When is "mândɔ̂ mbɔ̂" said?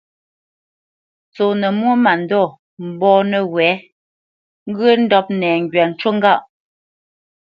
2.03-3.13